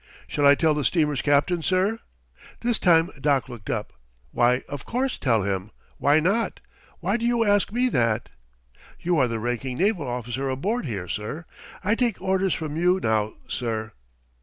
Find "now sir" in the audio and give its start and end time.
12.99-13.91